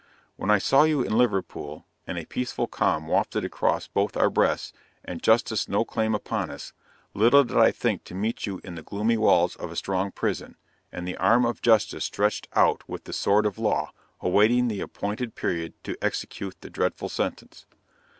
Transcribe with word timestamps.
When 0.35 0.49
I 0.49 0.57
saw 0.57 0.81
you 0.81 1.03
in 1.03 1.15
Liverpool, 1.15 1.85
and 2.07 2.17
a 2.17 2.25
peaceful 2.25 2.65
calm 2.65 3.07
wafted 3.07 3.45
across 3.45 3.85
both 3.87 4.17
our 4.17 4.31
breasts, 4.31 4.73
and 5.05 5.21
justice 5.21 5.69
no 5.69 5.85
claim 5.85 6.15
upon 6.15 6.49
us, 6.49 6.73
little 7.13 7.43
did 7.43 7.55
I 7.57 7.69
think 7.69 8.03
to 8.05 8.15
meet 8.15 8.47
you 8.47 8.59
in 8.63 8.73
the 8.73 8.81
gloomy 8.81 9.15
walls 9.15 9.55
of 9.57 9.71
a 9.71 9.75
strong 9.75 10.09
prison, 10.09 10.55
and 10.91 11.07
the 11.07 11.17
arm 11.17 11.45
of 11.45 11.61
justice 11.61 12.05
stretched 12.05 12.47
out 12.55 12.89
with 12.89 13.03
the 13.03 13.13
sword 13.13 13.45
of 13.45 13.59
law, 13.59 13.91
awaiting 14.21 14.69
the 14.69 14.81
appointed 14.81 15.35
period 15.35 15.75
to 15.83 15.95
execute 16.01 16.59
the 16.61 16.71
dreadful 16.71 17.07
sentence. 17.07 17.67